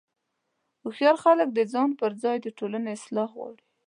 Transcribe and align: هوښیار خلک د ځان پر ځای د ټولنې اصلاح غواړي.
هوښیار 0.81 1.17
خلک 1.23 1.47
د 1.53 1.59
ځان 1.73 1.89
پر 1.99 2.11
ځای 2.23 2.37
د 2.41 2.47
ټولنې 2.57 2.89
اصلاح 2.97 3.27
غواړي. 3.37 3.63